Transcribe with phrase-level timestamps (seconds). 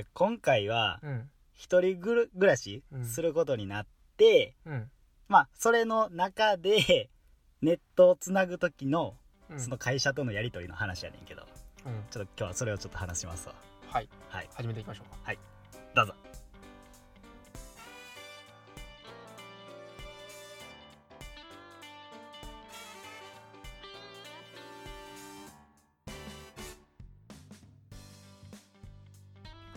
[0.00, 1.30] や今回はうん。
[1.54, 3.04] 一人ぐる暮らしうん。
[3.04, 4.90] することになって、うん。
[5.28, 7.10] まあそれの中で
[7.62, 9.14] ネットをつなぐ時の
[9.50, 9.60] うん。
[9.60, 11.42] その会社とのやり取りの話やねんけど、
[11.86, 12.04] うん。
[12.10, 13.54] ちょっと今日はそれをちょっと話しますわ。
[13.88, 14.08] はい。
[14.28, 14.48] はい。
[14.54, 15.16] 始めていきましょうか。
[15.26, 15.36] どう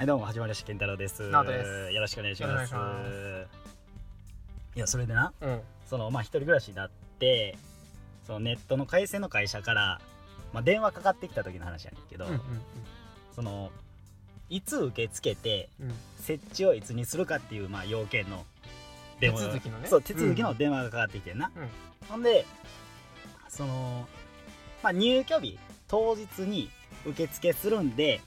[0.03, 2.75] はいどうも始まりました健太郎ですよろしくお願いします。
[4.75, 5.61] いやそれでなうん。
[5.85, 6.89] そのまあ一人暮らしになっ
[7.19, 7.57] て
[8.27, 10.01] そのネットの回線の会社から、
[10.51, 12.41] まあ、電話かかってきた時の話やねんけど、うんうん
[13.33, 13.71] その
[14.49, 15.89] いつ受け付けてうん。
[15.91, 18.45] うん設置をいつにするかっていうまあ要件の
[19.21, 19.87] 電話が手続きのね。
[19.87, 21.69] そう手続きの電話がかかってきてんな、うん。
[22.09, 22.45] ほんで
[23.47, 24.05] その、
[24.83, 25.57] まあ、入居日
[25.87, 26.69] 当日に
[27.05, 28.19] 受付するんで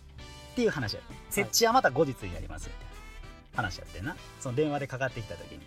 [0.57, 2.71] っていう話やね設置はまた後日になります。
[2.71, 2.87] みたい
[3.53, 4.17] な話やってんな。
[4.41, 5.61] その電話でかかってきた時に。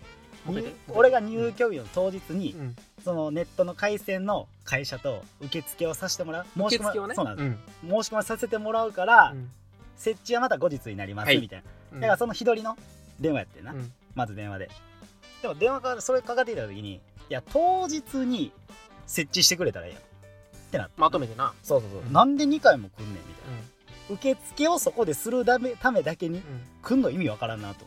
[0.88, 2.76] 俺が入居日の当日に、うん。
[3.04, 6.46] そのネットの回線の会社と受付をさせてもらう。
[6.58, 7.14] 申し込ま受付をね？
[7.14, 7.58] そうなんです、ん。
[7.88, 9.52] 申し込まさせてもらうから、うん。
[9.96, 12.00] 設置はまた後日になりますはいみたいな、うん。
[12.00, 12.76] だからその日取りの
[13.20, 13.92] 電話やってんな、うん。
[14.16, 14.72] まず電話で。
[15.44, 18.52] でも電話からそれかかってきた時にいや当日に
[19.06, 20.02] 設置してくれたらええやん。
[20.02, 20.04] っ
[20.72, 20.94] てなって。
[20.98, 21.54] まとめてな。
[21.62, 22.14] そうそうそう、うん。
[22.14, 23.62] なんで2回も来んねんみたういな
[24.10, 26.44] 受付をそこでするためためだけにん。
[26.82, 27.86] 来んの意味わからんなと。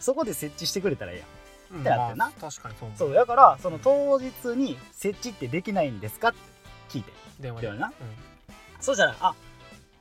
[0.00, 1.28] そこで設置してくれたらええやん。
[1.74, 2.26] うんってなってんな。
[2.26, 6.38] まあ確かにそう思そうだからその当日に設置ってできないんですかって
[6.88, 7.12] 聞いて。
[7.40, 7.66] 電話で。
[7.68, 7.92] 電話でな
[8.80, 9.34] そしたらあ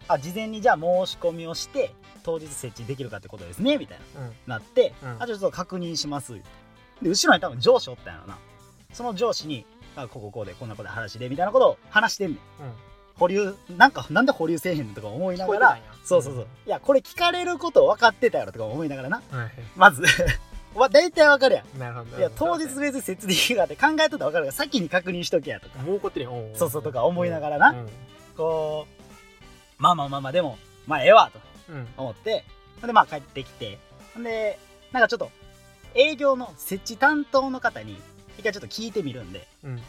[0.08, 4.22] あ事前にじゃあ申し込みをして当日設置できるかってことですねみたいな。
[4.22, 4.28] うん。
[4.28, 5.24] うんなって、うん。
[5.24, 6.34] あちょっと確認します。
[7.02, 8.38] で後ろに多分上司おったんやろな。
[8.94, 12.38] その上司にあこここうでこんなことで話でみたいなことを話してんねん。
[12.38, 12.74] うん
[13.22, 16.48] 保留なんかなんで保留せえへんのとか思いながらそうそうそう。
[16.66, 19.22] いやこれ聞かれること分かってたやろとか思いながらな。
[19.32, 19.52] うんはい。
[19.76, 20.02] まず
[20.74, 21.80] わ大体分かるやん。
[21.80, 22.18] なるほど。
[22.18, 25.78] いや当日別に設置できるかって考えとったら分かるから先に確認しとけやとか。
[25.84, 27.70] もう怒ってるよそうそうとか思いながらな。
[27.70, 27.90] うん。
[28.36, 28.88] こ
[29.80, 30.58] うまあまあまあまあでも
[30.88, 31.88] まあええわとうん。
[31.98, 32.44] 思って。
[32.82, 33.78] ほんでまあ帰ってきて。
[34.18, 34.58] で
[34.92, 35.30] なんかちょっと
[35.94, 38.02] 営業の設置担当の方に
[38.40, 39.48] 一回ちょっと聞いてみるんで。
[39.64, 39.82] うん。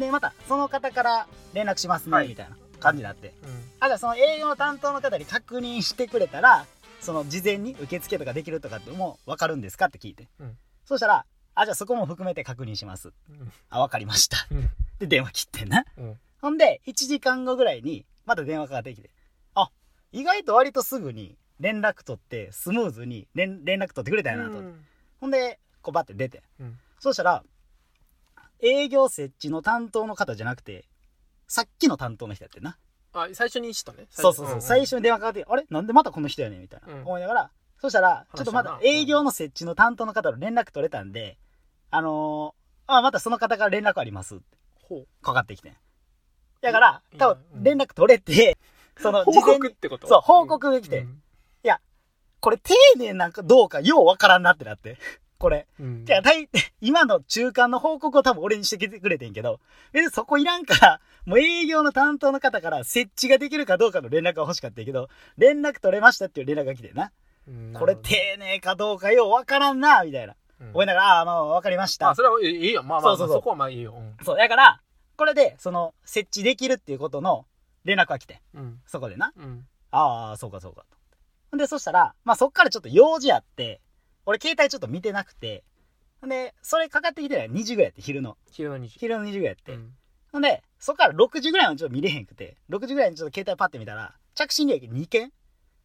[0.00, 2.28] でまたその方から連絡しますね、はい。
[2.28, 3.34] みたいな感じになって。
[3.42, 3.64] うん。
[3.80, 6.66] あじゃあその営業の担当の方に確認してくれたら
[7.00, 10.56] その事前に受付とかできるとかってもう分かるんですかって聞いて、うん。
[10.84, 11.24] そしたら
[11.54, 13.12] あじゃあそこも含めて確認します。
[13.28, 13.52] うん。
[13.70, 14.46] あ分かりました。
[14.50, 14.70] うん。
[14.98, 15.84] で電話切ってんな。
[15.96, 16.18] うん。
[16.40, 19.10] ほんで1時間後ぐらいにまた電話かかってきて。
[19.54, 19.70] あ
[20.12, 24.84] 意外と割とすぐに連絡取ってスムーズに連連絡取ってくれたんやなと、うん。
[25.20, 26.42] ほんでこうバッて出て。
[26.60, 26.78] うん。
[27.00, 27.42] そうしたら
[28.60, 30.84] 営業設置の担当の方じゃなくて
[31.48, 32.78] さっきの担当の人やってんな。
[33.12, 34.06] あ最初に知ったね。
[34.10, 35.64] そうそうそう、最初に電話かかってあれ？
[35.70, 37.00] なんでまたこの人やねんみたいな、うん。
[37.02, 37.50] 思いながら
[37.80, 41.38] そしたらちょっとまだ営業の設置の担当の方の連絡取れたんで
[41.90, 44.44] あのーあまたその方から連絡ありますって
[44.82, 45.06] ほう。
[45.22, 45.76] かかってきてん。
[46.60, 47.62] だからい多うん。
[47.62, 48.58] 分連絡取れて、
[48.98, 50.06] その報事前に告ってこと？
[50.06, 51.22] そう報告が来て、うん。
[52.40, 54.96] これ丁寧なんかどうかようわからんなってなって
[55.38, 55.66] これ。
[55.80, 56.04] うん。
[56.06, 56.48] いや、大、
[56.80, 59.60] 今の中間の報告を多分俺にしてきてくれてんけど、
[59.92, 67.12] 別にそこいらんから、 もう営業の担当の方から設置ができるかどうかの連絡が欲しかったけど、連絡取れましたっていう連絡が来てんな。
[67.46, 70.36] うんこれ丁寧かどうかようわからんな、みたいな。
[70.60, 72.10] 思いながら、ああ、まあわかりました。
[72.10, 72.14] あ。
[72.14, 73.94] それはいいよまあまあそこはまあいいよ。
[73.96, 74.16] うん。
[74.24, 74.82] そう、だから、
[75.16, 77.46] これで、その、設置できるっていうことの
[77.84, 78.80] 連絡が来て、うん。
[78.86, 79.32] そこでな。
[79.36, 79.66] うん。
[79.90, 80.84] ああ、そうかそうか
[81.50, 81.56] と。
[81.56, 83.80] で、そしたら、まあそっからちょっと用事あって、
[84.28, 85.64] 俺携帯ちょっと見てなくて、
[86.22, 88.36] で、それかかってきてない2時ぐらいやって、昼の。
[88.50, 88.98] 昼の2時。
[88.98, 89.72] 昼の2時ぐらいやって。
[89.72, 89.94] うん。
[90.32, 95.32] ほんで、そっから6時ぐらいはちょっと見れへんくて、6時ぐらいにちょっと携帯パッて見たら、着信履歴2件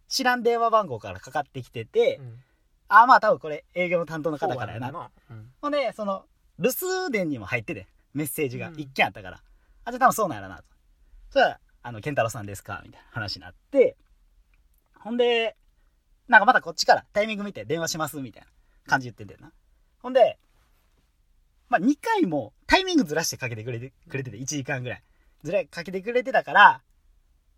[0.09, 2.43] 知らん電話番号からかかってきてて、うん。
[2.89, 4.91] ああまあ多分これ営業の担当の方からやな。
[4.91, 6.25] そうんほんで、その、
[6.59, 8.73] 留守電にも入ってて、メッセージがうん。
[8.75, 9.41] 1件あったから、
[9.85, 10.63] あ、じゃあ多分そうなんやろなと。
[11.29, 12.81] そしたら、あの、健太郎さんですか？
[12.83, 13.95] みたいな話になって、
[14.99, 15.55] ほんで、
[16.27, 18.47] なんかまたこっちからタイミング見て電話しますみたいな
[18.87, 19.51] 感じ言ってんだよな。
[20.01, 20.37] ほんで、
[21.69, 25.03] まあ2回もタイミングずらしてかけてくれてくれてて、1時間ぐらい。
[25.43, 26.81] ずらかけてくれてたから、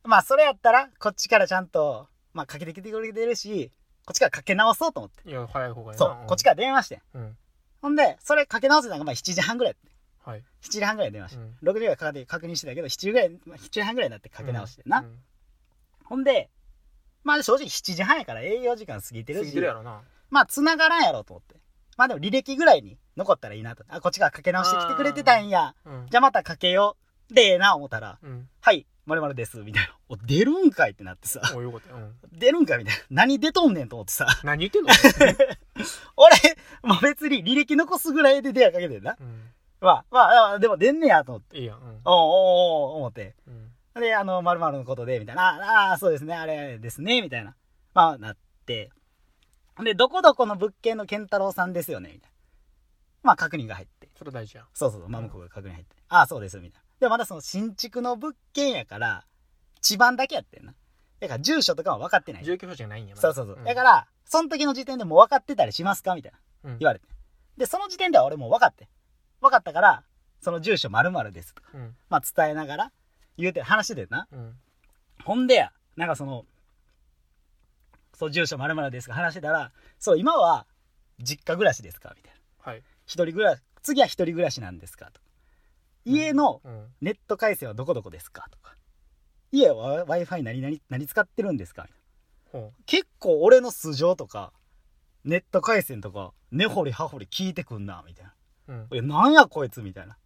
[0.04, 3.72] まあそれやったら、こっちからちゃんと、まあかけてきてくれてるし、
[4.06, 5.30] こっちからかけ直そうと思って。
[5.30, 7.02] いや早い方がいいなそう、こっちから電話してん。
[7.14, 7.38] うん
[7.82, 9.76] ほんで、それかけ直せたのがまあ7時半ぐらい。
[10.24, 11.42] はい7時半ぐらいで電話して。
[11.42, 15.00] うん6時ぐらいかかって確認してたけど、7時ぐらい、まあ7時半ぐらいになってかけ直してな。
[15.00, 15.20] うん
[16.04, 16.50] ほんで、
[17.26, 21.60] まあ正直7時半やから営業時間過ぎてるし過ぎてる、やろなまあ繋がらんやろと思って。
[21.98, 23.84] まあでも履歴ぐらいに残ったらいいなと。
[23.90, 25.76] あ、こっちからかけ直してきてくれてたんや。
[25.86, 26.96] うんじゃあまたかけよ
[27.30, 27.34] う。
[27.34, 29.96] でええな思ったら、うんはい、〇〇です、みたいな。
[30.10, 31.96] お、出るんかいってなってさ、およかったよ。
[31.98, 32.16] うん。
[32.32, 33.02] 出るんかいみたいな。
[33.10, 34.90] 何出とんねんと思ってさ、何言ってんの？
[36.18, 39.18] 俺、まあ別に履歴残すぐらいで電話かけてんな。
[39.20, 39.50] うん。
[39.82, 41.58] まあ、まああ、でも出んねやと思って。
[41.58, 41.78] いいやん。
[41.80, 43.36] うんおうおうおう思って。
[43.48, 43.72] うん。
[44.00, 45.44] で、あの、〇〇のことで、みたいな。
[45.90, 47.56] ああー、そうですね、あれですね、みたいな。
[47.94, 48.92] まあ、なって。
[49.84, 52.36] で、どこどこの物件の健太郎さんですよね、みたいな。
[53.24, 54.10] まあ、確認が入って。
[54.18, 54.68] それ大事やん。
[54.74, 55.96] そうそうそう、まあ、向こうが確認入って。
[56.10, 56.86] ああ、そうです、みたいな。
[57.00, 59.26] で、まだその新築の物件やから、
[59.82, 60.74] 地番だけやってんな。
[61.22, 62.44] だから、住所とかは分かってない。
[62.44, 63.16] 住居表示がないんや。
[63.16, 63.64] まだそうそうそう。
[63.64, 66.16] んだから、その時の時点でもう分かってたりしますか？
[66.16, 66.72] みたいな。
[66.72, 67.08] うん言われて。
[67.58, 68.90] で、その時点では俺もう分かって。
[69.40, 70.04] 分かったから、
[70.42, 71.96] その住所〇〇ですとか、うん。
[72.10, 72.92] まあ伝えながら、
[73.38, 74.28] 言うて、話しててな。
[74.32, 74.58] うん。
[75.24, 76.46] ほんでや、なんかその、
[78.14, 80.66] そう、住所〇〇ですか話してたら、そう、今は、
[81.20, 82.14] 実家暮らしですか？
[82.16, 82.34] みたい
[82.66, 82.72] な。
[82.72, 82.84] はい。
[83.06, 85.12] 一人暮らし、次は一人暮らしなんですか？
[85.12, 85.22] と。
[86.06, 86.88] 家のうん。
[87.02, 88.48] ネット回線はどこどこですか？
[88.52, 88.76] とか。
[89.52, 91.84] 家は Wi-Fi 何何、何使ってるんですか？
[91.84, 91.96] みた
[92.58, 92.68] いな。
[92.68, 94.52] ほ結構俺の素性とか、
[95.24, 98.34] ネット回線とか、根掘り葉掘り聞いてくんな、みたいな。
[98.68, 98.74] う。
[98.74, 98.88] うん。
[98.92, 100.18] いや、なんやこいつ、みたいな。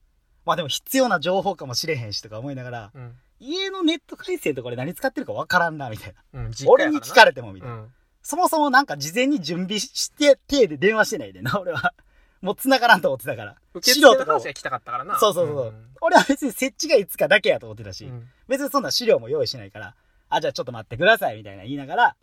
[0.45, 3.15] まあでも必要な情報かもしれへんしとか思いながら、うん。
[3.39, 6.41] 家のネット回線とか俺何使ってるかわからんな、みたいな。
[6.41, 6.51] うん。
[6.67, 7.75] 俺に聞かれれても、みたいな。
[7.75, 7.93] うん。
[8.21, 11.93] そもそもなんか事前に準備して、手で電話してないでな、俺は。
[12.41, 13.55] もう繋がらんと思ってたから。
[13.73, 15.19] 受資料とかを付の話が来たかったからな。
[15.19, 15.71] そうそうそう。
[15.71, 18.29] ん俺は別に設置がいつかだけやと思ってたし、うん。
[18.47, 19.95] 別にそんな資料も用意しないから、
[20.29, 22.15] あ、じゃあちょっと待ってください、みたいな言いながら、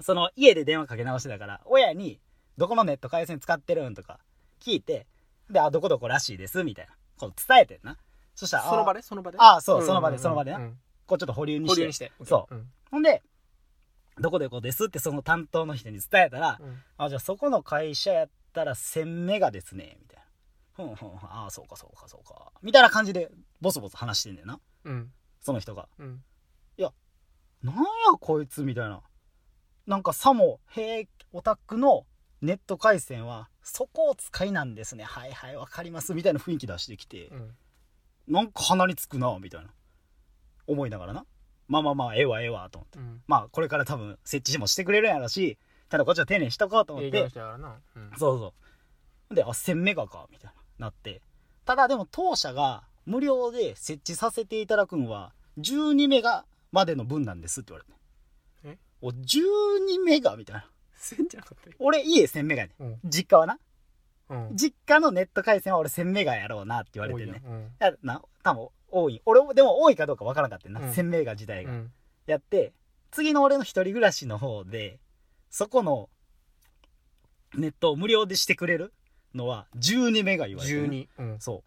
[0.00, 2.20] その家で電話かけ直してたから、親に、
[2.56, 4.18] どこのネット回線使ってるんとか
[4.60, 5.06] 聞いて、
[5.50, 6.94] で、あ、どこどこらしいです、みたいな。
[7.26, 7.96] こう伝えてんな。
[8.34, 9.00] そしたら、その場で？
[9.00, 9.38] でその場で？
[9.40, 11.74] あそうその場でその場でなうんこうちょっと保留にして。
[11.74, 12.12] 保留にして。
[12.24, 12.70] そううん。
[12.90, 13.22] ほんで、
[14.18, 16.82] どこどこですってその担当の人に伝えたら、うん。
[16.96, 20.24] あ、じゃあそこの会社やったら1000メガですね、みたいな。
[20.74, 22.52] ふんふんふん、ああ、そうかそうかそうか。
[22.62, 23.30] みたいな感じで、
[23.60, 24.60] ボソボソ話してんだよな。
[24.84, 25.12] うん。
[25.40, 25.88] その人が。
[25.98, 26.22] うん。
[27.62, 27.82] なんや
[28.20, 29.02] こいつみたいな。
[29.86, 32.06] なんかさも、へえ、オタクの
[32.40, 35.04] ネット回線は、そこを使いなんですね。
[35.04, 36.14] はいはい、わかります。
[36.14, 37.56] みたいな雰囲気出してきてう、ん。
[38.28, 39.70] なんか鼻につくな、みたいな。
[40.66, 41.26] 思いながらな。
[41.68, 42.98] まあまあまあ、ええわええわ、と思って。
[42.98, 43.22] うん。
[43.26, 47.22] まあ、これから多分、設置もしてくれるんやろし、ただこっちは丁寧にしとこうと思って。
[47.22, 47.30] うん。
[47.30, 48.54] そうそ
[49.30, 49.34] う。
[49.34, 51.22] で、あ、1000メガか、みたいな、なって。
[51.64, 57.84] ただでも当社が無料で設置させていただくのは、12メガまでの分なんですって言わ
[58.64, 58.78] れて。
[58.78, 58.78] え？
[59.00, 60.68] お、12メガみたいな。
[61.02, 62.86] せんじゃなかったよ俺家1000メガやねうん。
[62.92, 62.98] ん。
[63.04, 63.58] 実家はな。
[64.30, 64.56] うん。
[64.56, 67.42] 実家のネット回線は俺1000メガやろうなって言われてんね。
[67.80, 69.22] 多いな、多分多い。
[69.24, 70.80] 俺、でも多いかどうかわからんかったんな。
[70.80, 71.72] うん1000メガ自体が。
[71.72, 71.92] うん。
[72.26, 72.72] やって、
[73.10, 74.98] 次の俺の一人暮らしの方で、
[75.50, 76.08] そこの
[77.54, 78.92] ネットを無料でしてくれる
[79.34, 81.08] のは12メガ言われてる、12。
[81.18, 81.40] うん。
[81.40, 81.64] そ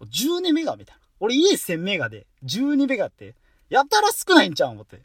[0.00, 0.04] う。
[0.04, 1.02] 12メガみたいな。
[1.20, 3.34] 俺家1000メガで12メガって、
[3.68, 5.02] やたら少ないんちゃう思って。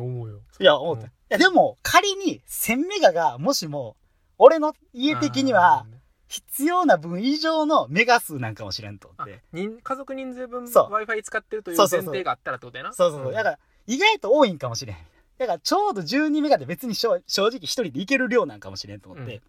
[0.00, 0.40] 思うよ。
[0.60, 1.02] いや、思った。
[1.04, 3.96] うんいや、でも、仮に1000メガが、もしも、
[4.38, 5.86] 俺の家的には、
[6.28, 9.42] 必要な分以上のメガ数なんかもしれんと思あって。
[9.52, 12.92] 人家族人数分そう Wi-Fi 使ってるという前そうそうそう提があったらってことやな。
[12.92, 13.32] そうそうそう。
[13.32, 14.96] んだから、意外と多いんかもしれん。
[15.38, 19.40] だから、ちょうど12メガで別に正正直一人でいける量なんかもしれんと思って、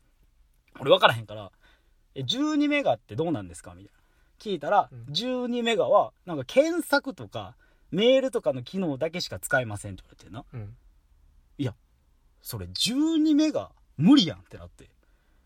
[0.79, 1.51] 俺分からへんから、
[2.15, 3.73] え、12メガってどうなんですか？
[3.75, 3.99] みたいな。
[4.39, 7.55] 聞いたら、うん12メガは、なんか検索とか、
[7.95, 10.61] メールとかの機能だけしか使えませんって言われてな。
[10.61, 10.75] うん。
[12.45, 14.87] それ12メガ無理やんってなって。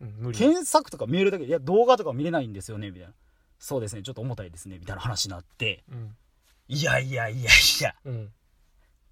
[0.01, 0.31] うん。
[0.33, 3.13] 検索とかメールだけで、いや、動画とか見れないんですよね、みたいな。
[3.57, 6.17] そうですね、ちょっと重たいですね、みたいな話になって、うん。
[6.67, 8.33] いやいやいやいや、うん。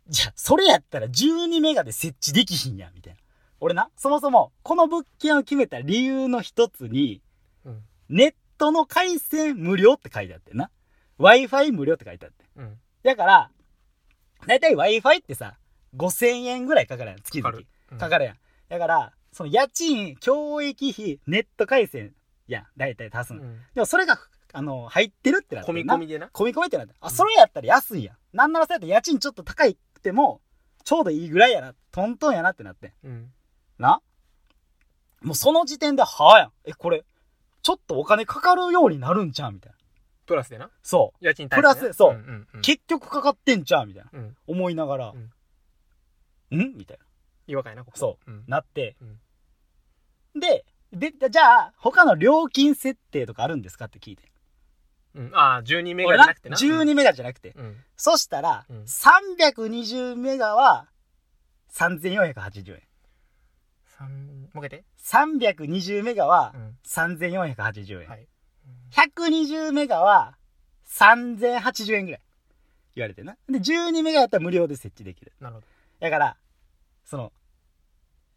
[0.09, 3.19] じゃあ、それやったら12メガで設置できひんやん、みたいな。
[3.61, 7.21] 俺な、そもそも、この物件を決めた理由の一つに、
[7.63, 7.83] うん。
[8.09, 10.71] ネットの回線無料って書いてあってんな。
[11.19, 12.43] Wi-Fi 無料って書いてあって。
[12.57, 12.77] うん。
[13.07, 13.51] だから、
[14.45, 15.55] だいたい Wi-Fi ってさ、
[15.95, 17.51] 5000円ぐらいかかるやん、月々。
[17.51, 17.67] かかる。
[17.93, 18.37] うんかかるやん。
[18.67, 22.13] だから、その家賃、教育費、ネット回線
[22.49, 23.43] やん、だいたい足すの。
[23.43, 23.61] うん。
[23.73, 24.19] でもそれが、
[24.51, 26.27] あの、入ってるってなって込み込みでな。
[26.27, 26.95] 込み込みってなって。
[26.99, 28.17] あ、うんそれやったら安いやん。
[28.33, 30.41] なんならそうやったら家賃ちょっと高いっても、
[30.83, 31.75] ちょうどいいぐらいやな。
[31.91, 32.93] トントンやなってなってん。
[33.05, 33.31] うん。
[33.79, 34.01] な？
[35.21, 36.51] もうその時点で、はあやん。
[36.65, 37.05] え、これ、
[37.61, 39.53] ちょっとお金かかるようになるんちゃう？
[39.53, 39.76] みたいな。
[40.27, 40.69] プラスでな。
[40.83, 42.61] そ家賃プラスそう。
[42.61, 44.09] 結局かかってんちゃうみたいな。
[44.13, 44.37] うん。
[44.45, 45.31] 思いながら、ん
[46.51, 46.99] みたい
[47.47, 47.97] 違和感やな、ここ。。
[47.97, 48.39] そううん。
[48.47, 48.57] な。
[48.57, 49.05] なってう
[50.37, 50.39] ん。
[50.39, 54.31] で、で、じゃあ、他の料金設定とかあるんですかって聞いて。
[55.15, 55.31] うん。
[55.33, 56.57] ああ、12メガじゃなくてな。
[56.57, 57.53] 12メガじゃなくて。
[57.55, 57.77] うん。
[57.95, 60.87] そしたら、うん320メガは
[61.71, 62.81] 3480円。
[63.85, 64.85] 三もう一回言って。
[65.03, 66.77] 320メガはうん。
[66.85, 68.09] 3480円。
[68.09, 68.27] はい。
[68.91, 70.35] 120メガは
[70.89, 72.21] 3080円ぐらい。
[72.95, 73.37] 言われてな。
[73.47, 75.31] で、12メガやったら無料で設置できる。
[75.39, 75.67] なるほど。
[75.99, 76.37] だから、
[77.05, 77.31] その、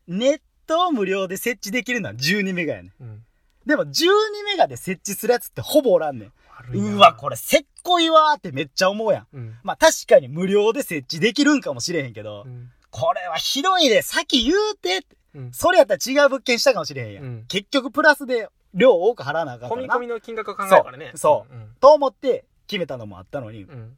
[0.07, 2.93] ネットを無料で設置できるのは12メガやねん。
[3.01, 3.25] うん。
[3.67, 4.07] でも12
[4.45, 6.33] メガで設置するやつってほぼおらんねん。
[6.75, 9.27] うわ、これせっこいわーってめっちゃ思うやん。
[9.33, 9.59] うん。
[9.63, 12.71] まあ確かに無料で設置できるんかもしれへんけど、うん。
[12.91, 15.17] これはひどいで、先言うてって。
[15.35, 15.53] うん。
[15.53, 17.25] それやったら違う物件したかもしれへんやん。
[17.25, 19.95] うん結局プラスで量多く払わなあかんからな。
[19.95, 21.13] 込み込みの金額を考えるからね。
[21.15, 21.75] そううん。
[21.81, 23.97] と思って決めたのもあったのに、うん。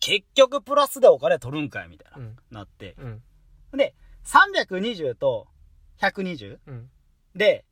[0.00, 2.36] 結局プラスでお金取るんかいみたいな、うん。
[2.50, 2.96] なって。
[2.98, 3.22] うん。
[3.76, 5.48] で、320と
[6.00, 6.90] 120うん。
[7.34, 7.64] で、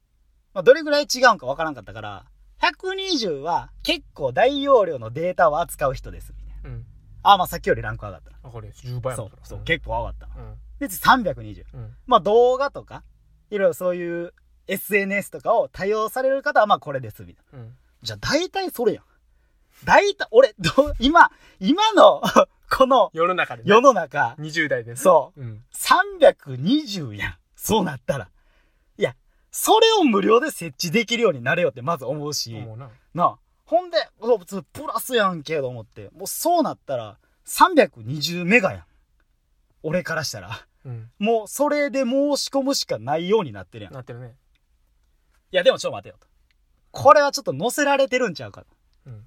[0.55, 2.27] まあ、どれぐらい違うんかわからんかったから、
[2.61, 6.33] 120は結構大容量のデータを扱う人です。
[6.37, 6.71] みたいな。
[6.71, 6.87] うん。
[7.23, 8.39] ああ、まあさっきよりランク上がったな。
[8.43, 10.35] あ、これ10倍やもんそう、そう、結構上がったな。
[10.37, 10.55] うん。
[10.79, 11.65] で、次320。
[11.75, 11.95] うん。
[12.07, 13.03] まあ動画とか、
[13.51, 14.35] いろいろそういう
[14.69, 17.59] SNS とかを多用される方はまあこれです、みたいな。
[17.59, 17.75] うん。
[18.03, 19.05] じゃあ大体それやん。
[19.85, 22.23] 大体、俺、どう、今、今の、
[22.71, 23.71] この世の中でね。
[23.71, 24.97] 世の中、20代でね。
[24.97, 25.65] そう、うん。
[25.73, 27.39] 320やん。
[27.57, 28.29] そうなったら。
[28.99, 29.17] いや、
[29.51, 32.91] それを無料で設置できるようになれよってまず思うし、思うな。
[33.15, 33.39] なあ。
[33.65, 38.85] ほんで、普通プラスやんけと思って、もうそうなったら、320メガやん。
[39.83, 40.67] 俺からしたら。
[40.85, 41.11] うん。
[41.19, 43.93] もうそれで申し込むしかないようになってるやん。
[43.93, 44.35] いなってるね。
[45.57, 46.27] や、でもちょっと待てよと。
[46.91, 48.67] これはちょっと載せられてるんちゃうかと。
[49.07, 49.13] うん。
[49.15, 49.19] 違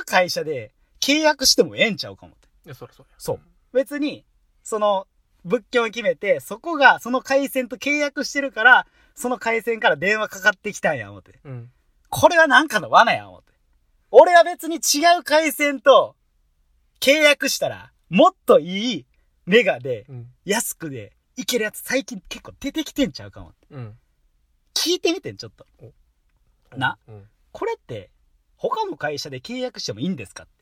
[0.00, 2.48] う会社で契約してもええんちゃうかもって。
[2.66, 3.14] いや、そりゃそうや。
[3.18, 3.40] そう
[3.72, 4.24] 別に、
[4.62, 5.06] その、
[5.44, 11.38] 物件を決めて、そこがその回線と契約してるから、その回線から電話かかってきたんや、思って。
[11.44, 11.70] うん。
[12.08, 13.52] これはなんかの罠や、思って。
[14.10, 16.16] 俺は別に違う回線と
[17.00, 19.06] 契約したら、もっといい
[19.46, 20.26] メガで、うん。
[20.44, 23.66] 安くで、いけるやつ最近結構出てきてんちゃうかもって。
[23.70, 23.98] うん。
[24.74, 25.66] 聞いてみてん、ちょっと。
[26.76, 26.98] な。
[27.08, 27.28] うん。
[27.52, 28.10] これって、
[28.56, 30.52] 他の会社で契約してもいいんですかって。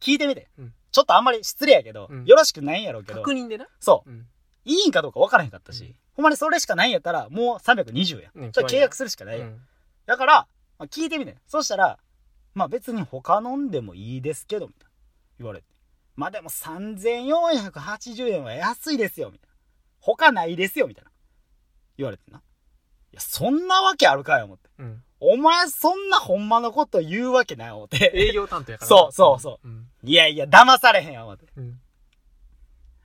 [0.00, 0.48] 聞いてみて。
[0.58, 3.18] うんちょっとあんまり失礼やけど、うんよろしくないんやろうけど。
[3.18, 3.66] 確認でな。
[3.80, 4.10] そう。
[4.10, 4.28] うん。
[4.64, 8.30] いいんかどうか分からへんかったし、うんほんまにそれしかないんやったら、もう320や。
[8.32, 9.46] うん契約するしかないや。
[9.46, 9.60] うん。
[10.06, 10.46] だから、
[10.78, 11.36] まあ、聞いてみて。
[11.48, 11.98] そしたら、
[12.54, 14.90] まあ別に他飲んでもいいですけど、みたいな。
[15.40, 15.66] 言われて。
[16.14, 19.54] まあでも3480円は安いですよ、みたいな。
[19.98, 21.10] 他ないですよ、みたいな。
[21.96, 22.40] 言われてな。
[23.14, 24.68] いや、そんなわけあるかよ、思って。
[24.80, 25.02] うん。
[25.20, 28.10] お前そんなほんまのこと言うわけない、思って。
[28.12, 28.96] 営業担当やからな。
[29.02, 29.86] そうそうそううん。
[30.02, 31.46] いやいや、騙されへんよ、思って。
[31.56, 31.78] うん。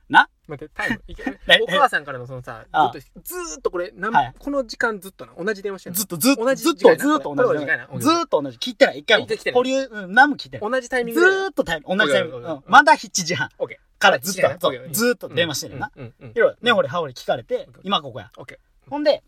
[0.08, 0.28] な？
[0.48, 1.02] 待って、タイム。
[1.06, 5.96] いけえお母さんからのそのさ、ずあっと、ずーっとこれ、なんはいこの時間ずっとな、同じ電話してんの？
[5.96, 7.64] ずっとずっと、同じずっと、ずっと同じ
[8.04, 8.58] ずっと同じ。
[8.58, 10.70] 聞いてない、一回も保留、うん、何も聞いてない。
[10.70, 11.36] 同じタイミンずグで。
[11.36, 12.36] ーっとタイム、同じタイミング。
[12.38, 14.00] うんまだ7時半オッケー。
[14.00, 15.92] からずっと、ずーっと電話してるな。。
[15.94, 18.32] いろいろ、ねほりはほり聞かれて、今ここや。
[18.36, 19.22] オッケほんで、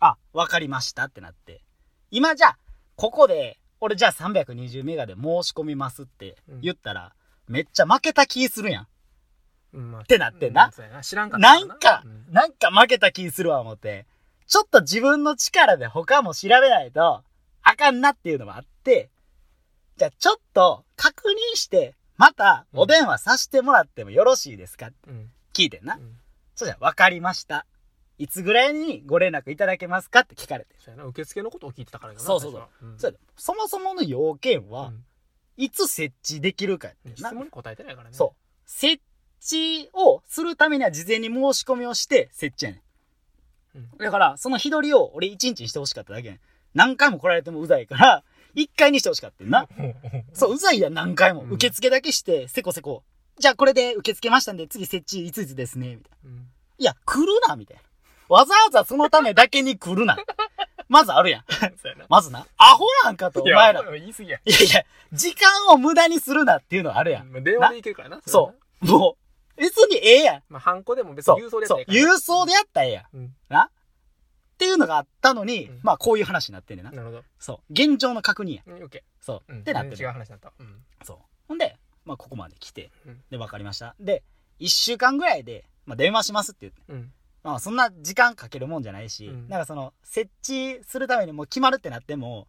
[0.00, 1.62] あ、わかりましたってなって。
[2.10, 2.58] 今じゃあ、
[2.96, 7.12] ここで、俺じゃあ320メガで申し込みますって言ったら、
[7.48, 8.84] めっちゃ負けた気するやん。
[8.84, 8.86] ー。
[9.72, 14.06] うんまあってなってんなうそうやな知らんかったなんかうん、なんか負けた気するわ思って、
[14.46, 17.22] ちょっと自分の力で他も調べないと、
[17.62, 19.10] あかんなっていうのもあって、
[19.96, 21.22] じゃあちょっと確
[21.54, 25.30] 認して、またお電話させてもらってもよろしいですかってうん。
[25.52, 25.96] 聞いてんな。
[25.96, 26.16] うん
[26.56, 27.64] そしたら、わかりました。
[28.20, 30.76] いつぐらいにご連絡いただけますかって聞かれて。
[30.78, 32.62] そうやな受付のことを聞いてたからやなそうそうそう
[32.98, 35.04] 最初はんそもそもの要件は、うん
[35.56, 38.14] いつ設置できるかやってんな質問に答えてないからね。
[38.16, 38.60] そう。
[38.64, 39.02] 設
[39.42, 42.82] 置をするためには事前に申し込みをして設置やね
[43.74, 43.78] ん。
[43.78, 46.40] うんだから、その日取りを俺1日にしてほしかっただけやねん。
[46.72, 48.24] 何回も来られてもうざいから、
[48.54, 49.68] 1回にしてほしかったんな。
[50.32, 51.42] そう、うざいやん何回も。
[51.42, 53.02] うん受付だけして、せこせこ。
[53.38, 55.96] じゃあこれで受け付けましたんで、次設置いついつですね。
[55.96, 56.30] みたいな。
[56.30, 57.82] うんいや、来るな、みたいな。
[58.30, 60.16] わざわざそのためだけに来るな。
[60.88, 61.44] まずあるやん。
[61.50, 62.06] そうやな。
[62.08, 62.46] まずな。
[62.56, 63.80] アホなんかと、おいや前ら。
[63.96, 64.40] い言い過ぎや。
[64.44, 67.30] やいや、時間を無駄にするなっていうのはあるやん。
[67.30, 68.20] まあ電話でいけるからな。
[68.24, 68.86] そう。
[68.86, 69.16] も
[69.56, 70.42] う、別にええやん。
[70.48, 71.86] まあ、ハンコでも別そうに郵送でやったらいい。
[71.86, 73.06] からな郵送でやったらええやん。
[73.14, 73.36] うん。
[73.48, 73.70] なっ
[74.58, 76.92] ていうのがあったのに、うんまあこういう話になってんねんな。
[76.92, 77.24] なるほど。
[77.38, 77.72] そう。
[77.72, 78.62] 現状の確認や。
[78.66, 79.50] うん、オッケそう。
[79.50, 79.54] ー。
[79.54, 79.60] うん。
[79.60, 80.12] ってなってる全然違う。
[80.12, 80.52] 話になった。
[80.58, 80.84] うん。
[81.02, 81.18] そう。
[81.48, 83.94] ほんで、まあここまで来てうん、で、わかりました。
[84.00, 84.22] で、
[84.58, 86.80] 一週間ぐらいで、まあ電話しますって言って。
[86.88, 87.12] うん。
[87.42, 92.48] まあそんな時間かけるもんじゃないし、うんなんかその、設置するためにもう決まるってなっても、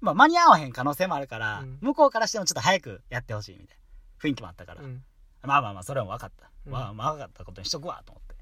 [0.00, 5.02] まあ間に合わへん可能性もあるから、うん向こうからしてもちょっと早くやってほしいみたいな雰囲気もあったから、うん。
[5.42, 6.50] まあまあまあ、それは分かった。
[6.66, 8.34] うんまあまあ分かったことにしとくわ、と思って。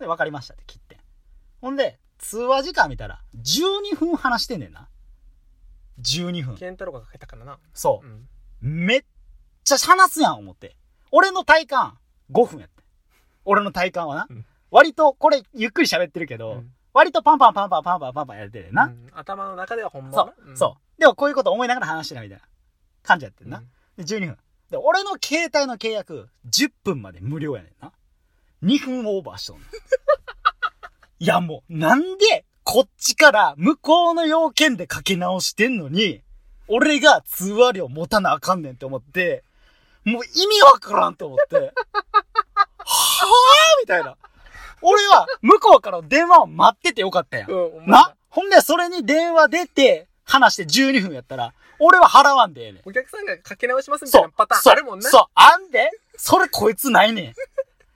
[0.00, 0.98] で、分かりましたって切って。
[1.60, 4.88] ほんで、通話時間見たら、12分話してんねんな。
[6.00, 6.56] 12分。
[6.56, 7.58] ケンタロウがかけたからな。
[7.74, 8.10] そうう。
[8.10, 8.28] ん。
[8.60, 9.04] めっ
[9.64, 10.76] ちゃ話すやん、思って。
[11.10, 11.98] 俺の体感、
[12.32, 12.82] 5分やって。
[13.44, 14.26] 俺の体感はな。
[14.72, 18.84] うん割と、これ、ゆっくり喋ってるけど、うん割とパンパンパンパンパンパンパンパンやってるな。
[18.84, 21.00] うん頭の中ではほんまそう、そう。
[21.00, 22.44] でもこういうこと思いながら話してないみたいな
[23.02, 23.62] 感じやってんな。
[23.96, 24.36] で、12分。
[24.70, 27.92] で、俺の携帯の契約、10分まで無料やねんな。
[28.62, 29.56] 2分オーバーしとん。
[31.18, 36.22] いやもう、なんで、こっちから向こうの要件でかけ直してんのに、
[36.68, 39.44] 俺が通話料持たなあかんねんって思って、
[40.04, 41.70] もう意味わからんと思って、はぁ
[43.80, 44.16] みたいな。
[44.82, 47.50] 俺は向こうからの電話を待っててよかったやん。
[47.50, 47.86] うん。
[47.86, 52.82] なほんで、それに電話出て、話して12分やったら、俺は払わんでええねん。
[52.84, 55.10] お客さんがかけ直しますみたいなパターンあるもんな。
[55.10, 57.34] そう、あんでそれこいつないねん。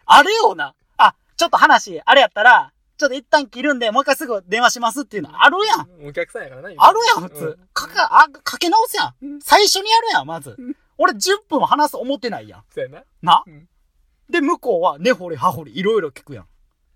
[0.04, 0.74] あれよな。
[0.98, 6.08] あ、ちょっと話、あれやったら、ちょっと一旦切るんで、もう一回すぐ電話しますっていうのあるやん。
[6.08, 6.68] お客さんやからな。
[6.76, 7.68] あるやん、普通うん。
[7.72, 9.40] かか、あ、かけ直すやうんん。
[9.40, 10.76] 最初にやるやん、まずうん。
[10.98, 12.64] 俺10分話す思ってないやん。
[12.70, 13.04] そうやな。
[13.22, 13.44] な？
[13.46, 13.68] うん
[14.28, 16.46] で、向こうは根掘り葉掘りいろいろ聞くやん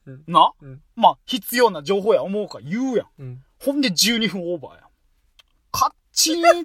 [0.07, 0.25] うん。
[0.27, 0.53] な？
[0.61, 3.09] うんまあ、必要な情報や思うから言うやん。
[3.19, 3.45] うん。
[3.59, 4.85] ほんで12分オーバーやん。
[5.73, 6.65] カッチーン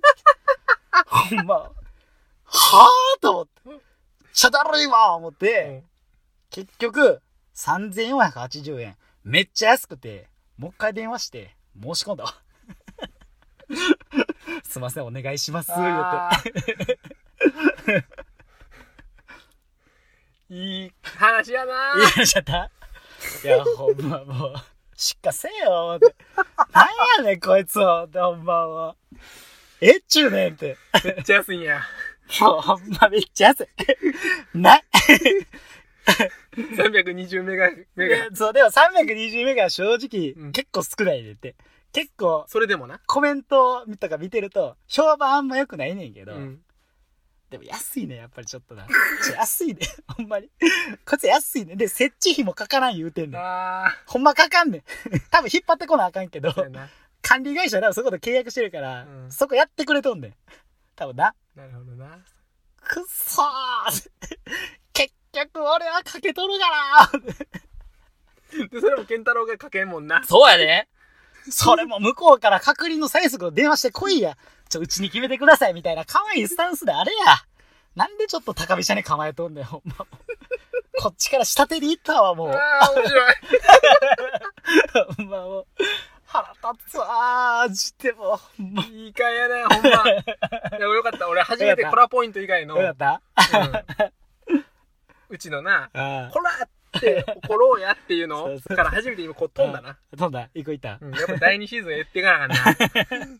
[1.06, 3.52] ほんま、はぁと思って。
[4.34, 5.84] ちゃだるいわ思って、
[6.50, 7.22] 結局、
[7.56, 8.98] 3480円。
[9.24, 10.28] めっちゃ安くて、
[10.58, 12.36] もう一回電話して、申し込んだわ。
[14.64, 18.06] すいません、お願いします、言うあー
[20.54, 22.20] いい話やなて。
[22.20, 22.70] いや、ちゃった
[23.44, 24.54] いや、ほんまもう、
[24.96, 26.16] しっかせえよ、思って。
[26.74, 26.88] なん
[27.26, 29.18] やねん、こいつは、思ってほんまもう。
[29.82, 30.78] えっちゅうねんって。
[31.04, 31.82] めっちゃ安いんや。
[32.42, 33.68] もうほんまめっちゃ安い。
[34.58, 34.82] な、
[36.56, 38.36] 320メガ、メガ。
[38.36, 41.56] そう、でも320メガは正直、うん結構少ないでって。
[41.92, 43.00] 結構、それでもな。
[43.08, 46.60] コメントとか見てると、評判あんま良くないねんけど、うん。
[47.50, 48.86] でも安いね、やっぱりちょっとな。
[49.24, 49.80] ちょ安いね、
[50.18, 50.50] ほんまに。
[51.06, 51.76] こいつ安いね。
[51.76, 53.42] で、設置費もかからん言うてんねん。
[53.42, 54.84] あほんまかかんねん。
[55.30, 56.54] 多分引っ張ってこなあかんけど。
[57.22, 60.36] 管理会社は多分そこと契約してるから、うんそこやってくれとんねん。
[60.96, 61.36] 多分な。
[61.56, 62.20] なるほどな。
[62.82, 64.10] くっそー
[64.94, 66.70] 結局俺はかけとるか
[68.54, 70.24] らで、それも健太郎がかけんもんな。
[70.24, 70.88] そうやで。
[71.52, 74.38] それも向こうから確認の催促を電話してこいや。
[74.70, 77.36] ちょ、うちに決めてくださいみたいな可愛いスタンスであれや。
[77.96, 80.06] なんでちょっと高飛車に構えとんねん、ほんま。
[80.98, 82.50] こっちから下手に行ったわ、もう。
[82.50, 83.36] ああ、面白い。
[85.18, 85.68] ほんまもう。
[86.26, 89.90] 腹立つわー、マジでもいい回やな、ほんま。
[89.90, 90.26] い
[90.74, 91.30] や、よかった。
[91.30, 93.60] 俺初めてコラポイント以外の、よかった
[94.50, 94.64] うん
[95.30, 96.52] うちのな、あこら
[96.98, 98.60] って怒ろうやっていうの？
[98.60, 99.90] から初めて今こう飛んだな。
[99.90, 99.98] あ。
[100.18, 100.98] 飛んだ行く行った。
[101.02, 103.40] うん、やっぱ第2シーズンやっていかなあかんな。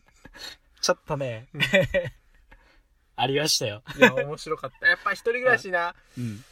[0.80, 1.60] ちょっとねうん、
[3.16, 3.82] ありましたよ。
[3.96, 4.86] いや、面白かった。
[4.86, 6.44] やっぱ一人暮らしな、うん。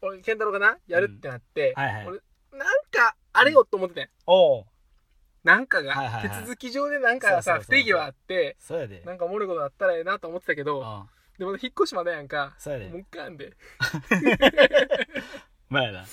[0.00, 2.20] 俺、健太郎がな、やるってなって、はいはい俺、
[2.52, 4.10] なんか、あれよと思ってて。
[4.26, 4.64] おう。
[5.42, 9.02] なんかが、はいはいはい手続き上でなんかさ、そうそうそう不手際あって、そうやで。
[9.04, 11.08] なんかおもろいことあったらええなと思ってたけど、うん。
[11.38, 12.54] でも引っ越しまでやんか。
[12.58, 13.52] そうやでもう一回あんで。
[15.74, 15.98] まあやな。
[16.00, 16.06] だ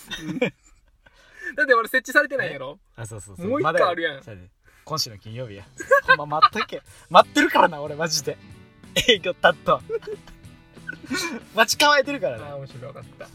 [1.63, 3.47] って俺設置されてないやろあ、そうそうそう。
[3.47, 4.50] もう一あるやんそうやで
[4.84, 5.63] 今週の金曜日や。
[6.17, 6.82] ほんま待っとけ。
[7.10, 8.38] 待ってるからな、俺マジで。
[9.08, 9.80] 営業たっと。
[11.56, 12.56] 待ち構えてるからな。
[12.56, 13.28] 面白かった。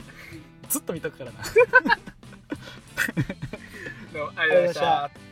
[0.69, 1.45] ずっと見とくからな。
[4.13, 5.26] どうもありがとうございました。